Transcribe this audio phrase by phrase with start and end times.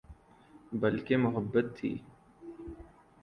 [0.71, 1.91] بلکہ محبت تھی